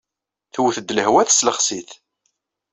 Tewwet-d 0.53 0.89
lehwa 0.93 1.23
teslexes-it. 1.27 1.91